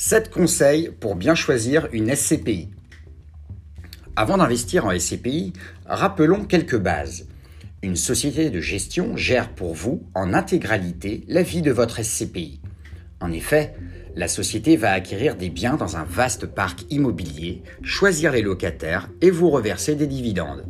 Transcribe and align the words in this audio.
7 0.00 0.30
conseils 0.30 0.92
pour 1.00 1.16
bien 1.16 1.34
choisir 1.34 1.88
une 1.92 2.14
SCPI. 2.14 2.68
Avant 4.14 4.36
d'investir 4.36 4.86
en 4.86 4.96
SCPI, 4.96 5.52
rappelons 5.86 6.44
quelques 6.44 6.78
bases. 6.78 7.26
Une 7.82 7.96
société 7.96 8.50
de 8.50 8.60
gestion 8.60 9.16
gère 9.16 9.52
pour 9.52 9.74
vous 9.74 10.04
en 10.14 10.34
intégralité 10.34 11.24
la 11.26 11.42
vie 11.42 11.62
de 11.62 11.72
votre 11.72 12.00
SCPI. 12.00 12.60
En 13.20 13.32
effet, 13.32 13.74
la 14.14 14.28
société 14.28 14.76
va 14.76 14.92
acquérir 14.92 15.34
des 15.34 15.50
biens 15.50 15.74
dans 15.74 15.96
un 15.96 16.04
vaste 16.04 16.46
parc 16.46 16.84
immobilier, 16.90 17.64
choisir 17.82 18.30
les 18.30 18.42
locataires 18.42 19.10
et 19.20 19.32
vous 19.32 19.50
reverser 19.50 19.96
des 19.96 20.06
dividendes. 20.06 20.64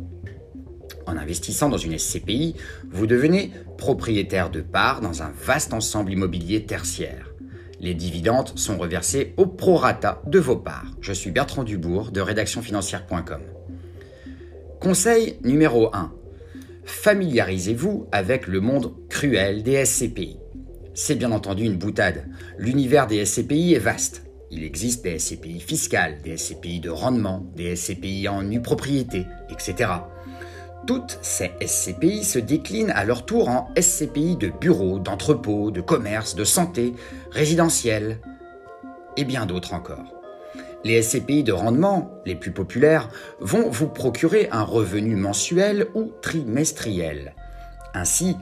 En 1.05 1.17
investissant 1.17 1.69
dans 1.69 1.77
une 1.77 1.99
SCPI, 1.99 2.55
vous 2.89 3.05
devenez 3.05 3.51
propriétaire 3.77 4.49
de 4.49 4.61
parts 4.61 5.01
dans 5.01 5.21
un 5.21 5.31
vaste 5.45 5.71
ensemble 5.71 6.13
immobilier 6.13 6.65
tertiaire. 6.65 7.28
Les 7.81 7.93
dividendes 7.93 8.51
sont 8.55 8.77
reversés 8.77 9.33
au 9.37 9.45
prorata 9.45 10.21
de 10.25 10.37
vos 10.37 10.57
parts. 10.57 10.91
Je 10.99 11.13
suis 11.13 11.31
Bertrand 11.31 11.63
Dubourg 11.63 12.11
de 12.11 12.19
rédactionfinancière.com. 12.19 13.41
Conseil 14.81 15.37
numéro 15.43 15.89
1. 15.95 16.11
Familiarisez-vous 16.83 18.07
avec 18.11 18.47
le 18.47 18.59
monde 18.59 18.93
cruel 19.07 19.63
des 19.63 19.85
SCPI. 19.85 20.39
C'est 20.93 21.15
bien 21.15 21.31
entendu 21.31 21.63
une 21.63 21.77
boutade. 21.77 22.25
L'univers 22.57 23.07
des 23.07 23.23
SCPI 23.23 23.75
est 23.75 23.79
vaste. 23.79 24.23
Il 24.51 24.63
existe 24.63 25.03
des 25.03 25.17
SCPI 25.17 25.61
fiscales, 25.61 26.21
des 26.21 26.35
SCPI 26.35 26.81
de 26.81 26.89
rendement, 26.89 27.45
des 27.55 27.75
SCPI 27.77 28.27
en 28.27 28.43
nue 28.43 28.61
propriété, 28.61 29.25
etc. 29.49 29.91
Toutes 30.87 31.19
ces 31.21 31.51
SCPI 31.65 32.23
se 32.23 32.39
déclinent 32.39 32.91
à 32.91 33.05
leur 33.05 33.25
tour 33.25 33.49
en 33.49 33.69
SCPI 33.79 34.37
de 34.37 34.49
bureaux, 34.49 34.99
d'entrepôts, 34.99 35.71
de 35.71 35.81
commerce, 35.81 36.35
de 36.35 36.43
santé, 36.43 36.95
résidentiels 37.31 38.19
et 39.17 39.25
bien 39.25 39.45
d'autres 39.45 39.73
encore. 39.73 40.13
Les 40.83 41.01
SCPI 41.01 41.43
de 41.43 41.51
rendement, 41.51 42.09
les 42.25 42.35
plus 42.35 42.51
populaires, 42.51 43.09
vont 43.39 43.69
vous 43.69 43.87
procurer 43.87 44.47
un 44.51 44.63
revenu 44.63 45.15
mensuel 45.15 45.87
ou 45.93 46.11
trimestriel. 46.21 47.35
Ainsi, 47.93 48.37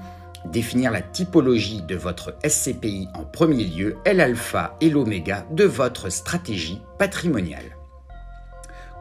définir 0.46 0.92
la 0.92 1.02
typologie 1.02 1.82
de 1.82 1.96
votre 1.96 2.36
SCPI 2.48 3.08
en 3.16 3.24
premier 3.24 3.64
lieu 3.64 3.98
est 4.06 4.14
l'alpha 4.14 4.78
et 4.82 4.90
l'oméga 4.90 5.46
de 5.52 5.64
votre 5.64 6.10
stratégie 6.10 6.82
patrimoniale. 7.00 7.76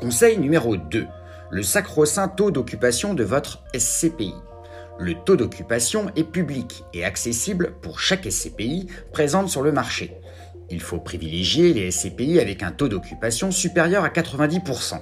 Conseil 0.01 0.39
numéro 0.39 0.77
2 0.77 1.07
le 1.51 1.63
sacro-saint 1.63 2.29
taux 2.29 2.51
d'occupation 2.51 3.15
de 3.15 3.25
votre 3.25 3.63
SCPI. 3.77 4.35
Le 4.99 5.15
taux 5.15 5.37
d'occupation 5.37 6.11
est 6.17 6.25
public 6.25 6.85
et 6.95 7.05
accessible 7.05 7.75
pour 7.83 8.01
chaque 8.01 8.31
SCPI 8.31 8.87
présente 9.13 9.49
sur 9.49 9.63
le 9.63 9.71
marché. 9.71 10.17
Il 10.71 10.81
faut 10.81 10.99
privilégier 10.99 11.73
les 11.73 11.91
SCPI 11.91 12.41
avec 12.41 12.63
un 12.63 12.73
taux 12.73 12.89
d'occupation 12.89 13.51
supérieur 13.51 14.05
à 14.05 14.09
90%. 14.09 15.01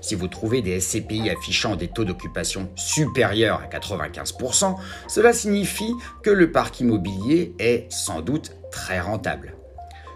Si 0.00 0.14
vous 0.14 0.28
trouvez 0.28 0.62
des 0.62 0.80
SCPI 0.80 1.30
affichant 1.30 1.76
des 1.76 1.88
taux 1.88 2.04
d'occupation 2.04 2.70
supérieurs 2.76 3.62
à 3.62 3.66
95%, 3.66 4.76
cela 5.08 5.32
signifie 5.32 5.92
que 6.22 6.30
le 6.30 6.52
parc 6.52 6.80
immobilier 6.80 7.54
est 7.58 7.86
sans 7.90 8.20
doute 8.20 8.52
très 8.70 9.00
rentable. 9.00 9.54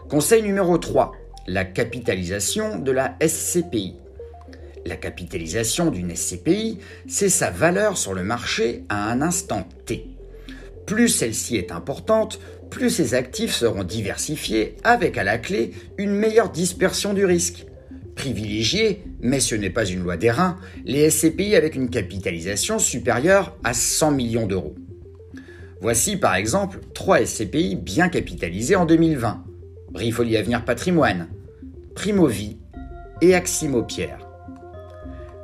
Conseil 0.09 0.43
numéro 0.43 0.79
3. 0.79 1.13
La 1.47 1.65
capitalisation 1.65 2.79
de 2.79 2.93
la 2.93 3.17
SCPI. 3.27 3.97
La 4.85 4.97
capitalisation 4.97 5.91
d'une 5.91 6.15
SCPI, 6.15 6.79
c'est 7.07 7.29
sa 7.29 7.51
valeur 7.51 7.97
sur 7.99 8.15
le 8.15 8.23
marché 8.23 8.85
à 8.89 9.11
un 9.11 9.23
instant 9.23 9.67
T. 9.87 10.07
Plus 10.87 11.09
celle-ci 11.09 11.57
est 11.57 11.73
importante, 11.73 12.41
plus 12.71 12.91
ses 12.91 13.15
actifs 13.15 13.55
seront 13.55 13.85
diversifiés 13.85 14.77
avec 14.85 15.19
à 15.19 15.25
la 15.25 15.39
clé 15.39 15.73
une 15.99 16.13
meilleure 16.13 16.51
dispersion 16.51 17.15
du 17.15 17.25
risque. 17.25 17.67
Privilégier, 18.15 19.05
mais 19.21 19.41
ce 19.41 19.55
n'est 19.55 19.71
pas 19.71 19.85
une 19.85 20.03
loi 20.03 20.17
des 20.17 20.31
reins, 20.31 20.57
les 20.85 21.11
SCPI 21.11 21.55
avec 21.55 21.75
une 21.75 21.91
capitalisation 21.91 22.79
supérieure 22.79 23.57
à 23.65 23.75
100 23.75 24.13
millions 24.13 24.47
d'euros. 24.47 24.75
Voici 25.81 26.17
par 26.17 26.35
exemple 26.35 26.81
trois 26.95 27.25
SCPI 27.25 27.77
bien 27.77 28.09
capitalisés 28.09 28.77
en 28.77 28.85
2020. 28.85 29.45
Brifolie 29.91 30.37
Avenir 30.37 30.65
Patrimoine, 30.65 31.29
Primovie 31.95 32.59
et 33.21 33.35
Aximo 33.35 33.83
Pierre. 33.83 34.28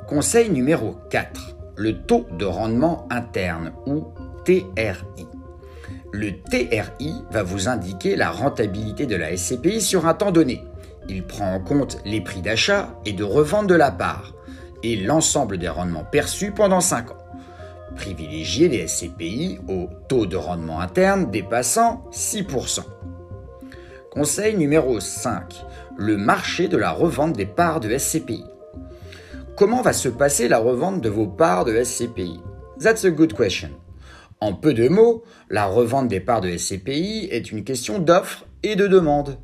Conseil 0.07 0.51
numéro 0.51 0.97
4. 1.09 1.55
Le 1.77 2.03
taux 2.03 2.27
de 2.37 2.45
rendement 2.45 3.07
interne 3.09 3.73
ou 3.87 4.05
TRI. 4.45 5.25
Le 6.11 6.41
TRI 6.43 7.13
va 7.31 7.41
vous 7.41 7.67
indiquer 7.67 8.15
la 8.15 8.29
rentabilité 8.29 9.07
de 9.07 9.15
la 9.15 9.35
SCPI 9.35 9.81
sur 9.81 10.05
un 10.05 10.13
temps 10.13 10.31
donné. 10.31 10.63
Il 11.09 11.25
prend 11.25 11.51
en 11.55 11.59
compte 11.59 11.97
les 12.05 12.21
prix 12.21 12.43
d'achat 12.43 12.93
et 13.05 13.13
de 13.13 13.23
revente 13.23 13.65
de 13.65 13.73
la 13.73 13.89
part 13.89 14.35
et 14.83 14.95
l'ensemble 14.95 15.57
des 15.57 15.69
rendements 15.69 16.05
perçus 16.05 16.51
pendant 16.51 16.81
5 16.81 17.09
ans. 17.09 17.25
Privilégiez 17.95 18.69
les 18.69 18.87
SCPI 18.87 19.59
au 19.67 19.89
taux 20.07 20.27
de 20.27 20.37
rendement 20.37 20.81
interne 20.81 21.31
dépassant 21.31 22.05
6%. 22.11 22.81
Conseil 24.11 24.55
numéro 24.55 24.99
5. 24.99 25.65
Le 25.97 26.15
marché 26.15 26.67
de 26.67 26.77
la 26.77 26.91
revente 26.91 27.33
des 27.33 27.47
parts 27.47 27.79
de 27.79 27.97
SCPI. 27.97 28.43
Comment 29.57 29.81
va 29.81 29.93
se 29.93 30.09
passer 30.09 30.49
la 30.49 30.57
revente 30.57 30.99
de 30.99 31.07
vos 31.07 31.27
parts 31.27 31.63
de 31.63 31.81
SCPI 31.81 32.41
That's 32.81 33.05
a 33.05 33.09
good 33.09 33.33
question. 33.33 33.69
En 34.41 34.51
peu 34.51 34.73
de 34.73 34.89
mots, 34.89 35.23
la 35.49 35.65
revente 35.65 36.09
des 36.09 36.19
parts 36.19 36.41
de 36.41 36.57
SCPI 36.57 37.29
est 37.31 37.53
une 37.53 37.63
question 37.63 37.99
d'offre 37.99 38.45
et 38.63 38.75
de 38.75 38.85
demande, 38.85 39.37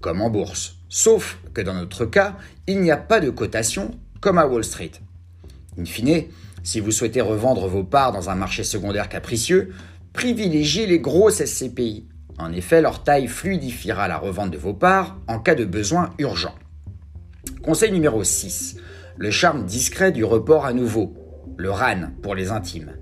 comme 0.00 0.22
en 0.22 0.30
bourse. 0.30 0.76
Sauf 0.88 1.38
que 1.52 1.60
dans 1.60 1.74
notre 1.74 2.06
cas, 2.06 2.38
il 2.66 2.80
n'y 2.80 2.90
a 2.90 2.96
pas 2.96 3.20
de 3.20 3.28
cotation 3.28 3.90
comme 4.22 4.38
à 4.38 4.46
Wall 4.46 4.64
Street. 4.64 4.92
In 5.78 5.84
fine, 5.84 6.24
si 6.62 6.80
vous 6.80 6.90
souhaitez 6.90 7.20
revendre 7.20 7.68
vos 7.68 7.84
parts 7.84 8.12
dans 8.12 8.30
un 8.30 8.36
marché 8.36 8.64
secondaire 8.64 9.10
capricieux, 9.10 9.74
privilégiez 10.14 10.86
les 10.86 10.98
grosses 10.98 11.44
SCPI. 11.44 12.08
En 12.38 12.54
effet, 12.54 12.80
leur 12.80 13.04
taille 13.04 13.28
fluidifiera 13.28 14.08
la 14.08 14.16
revente 14.16 14.50
de 14.50 14.56
vos 14.56 14.72
parts 14.72 15.18
en 15.28 15.38
cas 15.38 15.54
de 15.54 15.66
besoin 15.66 16.14
urgent. 16.18 16.54
Conseil 17.62 17.92
numéro 17.92 18.24
6 18.24 18.78
le 19.18 19.32
charme 19.32 19.64
discret 19.64 20.12
du 20.12 20.24
report 20.24 20.64
à 20.64 20.72
nouveau, 20.72 21.12
le 21.56 21.72
RAN 21.72 22.12
pour 22.22 22.36
les 22.36 22.52
intimes. 22.52 22.92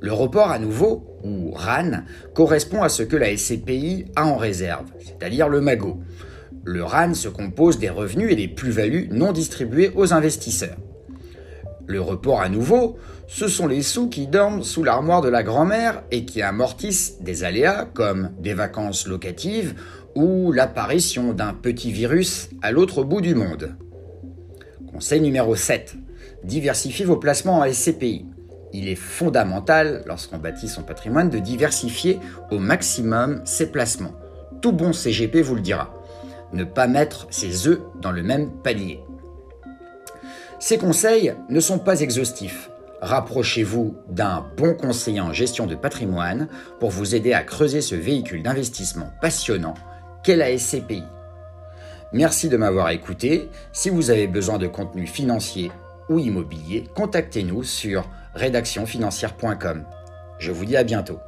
Le 0.00 0.12
report 0.12 0.50
à 0.52 0.60
nouveau, 0.60 1.18
ou 1.24 1.50
RAN, 1.50 2.04
correspond 2.34 2.82
à 2.82 2.88
ce 2.88 3.02
que 3.02 3.16
la 3.16 3.36
SCPI 3.36 4.04
a 4.14 4.26
en 4.26 4.36
réserve, 4.36 4.86
c'est-à-dire 5.00 5.48
le 5.48 5.60
MAGO. 5.60 5.98
Le 6.64 6.84
RAN 6.84 7.14
se 7.14 7.28
compose 7.28 7.80
des 7.80 7.90
revenus 7.90 8.30
et 8.30 8.36
des 8.36 8.46
plus-values 8.46 9.08
non 9.10 9.32
distribués 9.32 9.90
aux 9.96 10.12
investisseurs. 10.12 10.76
Le 11.88 12.00
report 12.00 12.40
à 12.40 12.48
nouveau, 12.48 12.98
ce 13.26 13.48
sont 13.48 13.66
les 13.66 13.82
sous 13.82 14.08
qui 14.08 14.28
dorment 14.28 14.62
sous 14.62 14.84
l'armoire 14.84 15.20
de 15.20 15.28
la 15.28 15.42
grand-mère 15.42 16.04
et 16.12 16.24
qui 16.24 16.42
amortissent 16.42 17.20
des 17.22 17.42
aléas 17.42 17.86
comme 17.92 18.30
des 18.38 18.54
vacances 18.54 19.08
locatives 19.08 19.74
ou 20.14 20.52
l'apparition 20.52 21.32
d'un 21.32 21.52
petit 21.52 21.90
virus 21.90 22.50
à 22.62 22.70
l'autre 22.70 23.02
bout 23.02 23.20
du 23.20 23.34
monde. 23.34 23.76
Conseil 24.96 25.20
numéro 25.20 25.54
7. 25.54 25.94
Diversifiez 26.42 27.04
vos 27.04 27.18
placements 27.18 27.58
en 27.58 27.70
SCPI. 27.70 28.24
Il 28.72 28.88
est 28.88 28.94
fondamental, 28.94 30.02
lorsqu'on 30.06 30.38
bâtit 30.38 30.68
son 30.68 30.84
patrimoine, 30.84 31.28
de 31.28 31.38
diversifier 31.38 32.18
au 32.50 32.58
maximum 32.58 33.42
ses 33.44 33.70
placements. 33.70 34.14
Tout 34.62 34.72
bon 34.72 34.94
CGP 34.94 35.42
vous 35.42 35.54
le 35.54 35.60
dira. 35.60 35.92
Ne 36.54 36.64
pas 36.64 36.86
mettre 36.86 37.26
ses 37.28 37.68
œufs 37.68 37.82
dans 38.00 38.10
le 38.10 38.22
même 38.22 38.50
panier. 38.62 39.04
Ces 40.60 40.78
conseils 40.78 41.34
ne 41.50 41.60
sont 41.60 41.78
pas 41.78 42.00
exhaustifs. 42.00 42.70
Rapprochez-vous 43.02 43.96
d'un 44.08 44.46
bon 44.56 44.72
conseiller 44.72 45.20
en 45.20 45.34
gestion 45.34 45.66
de 45.66 45.74
patrimoine 45.74 46.48
pour 46.80 46.88
vous 46.88 47.14
aider 47.14 47.34
à 47.34 47.42
creuser 47.42 47.82
ce 47.82 47.96
véhicule 47.96 48.42
d'investissement 48.42 49.12
passionnant 49.20 49.74
qu'est 50.24 50.36
la 50.36 50.56
SCPI. 50.56 51.02
Merci 52.12 52.48
de 52.48 52.56
m'avoir 52.56 52.90
écouté. 52.90 53.50
Si 53.72 53.90
vous 53.90 54.10
avez 54.10 54.26
besoin 54.26 54.58
de 54.58 54.66
contenu 54.66 55.06
financier 55.06 55.72
ou 56.08 56.18
immobilier, 56.18 56.84
contactez-nous 56.94 57.64
sur 57.64 58.08
rédactionfinancière.com. 58.34 59.84
Je 60.38 60.52
vous 60.52 60.64
dis 60.64 60.76
à 60.76 60.84
bientôt. 60.84 61.18